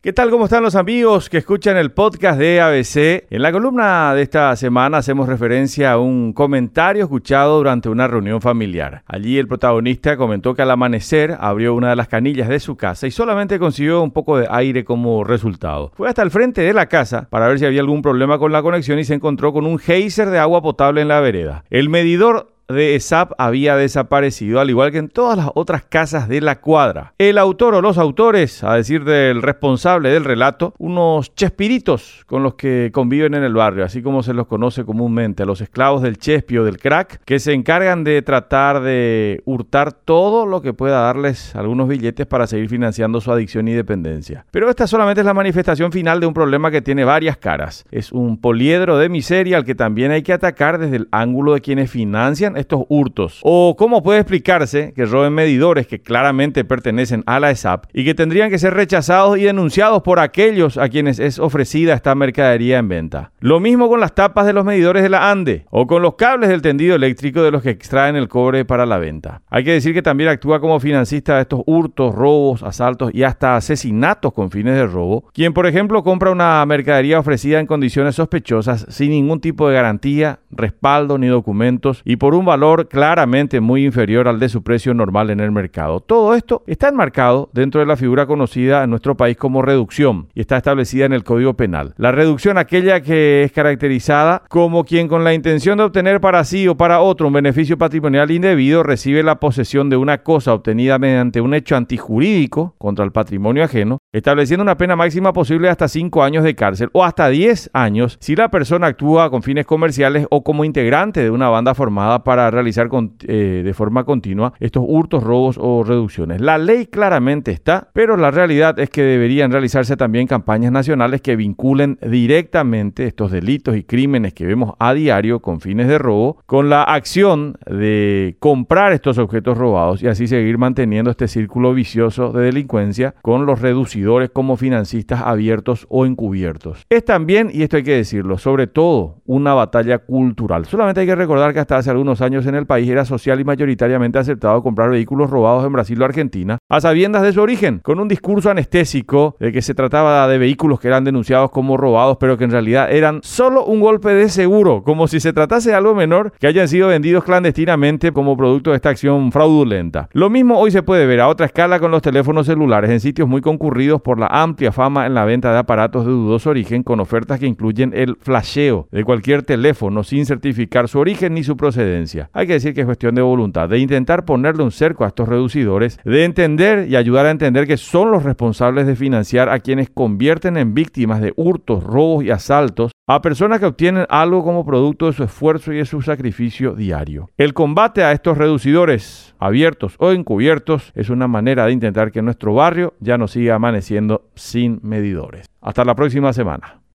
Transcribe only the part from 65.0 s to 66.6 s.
de la ANDE o con los cables